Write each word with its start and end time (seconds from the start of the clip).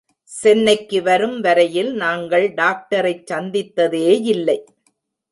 சென்னைக்கு 0.31 1.01
வரும் 1.01 1.35
வரையில் 1.39 1.91
நாங்கள் 1.95 2.45
டாக்டரைச் 2.53 3.27
சந்தித்ததே 3.31 4.07
யில்லை. 4.27 4.57